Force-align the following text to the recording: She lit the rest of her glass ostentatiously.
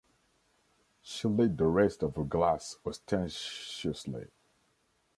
She 1.03 1.27
lit 1.27 1.55
the 1.55 1.67
rest 1.67 2.01
of 2.01 2.15
her 2.15 2.23
glass 2.23 2.77
ostentatiously. 2.83 4.29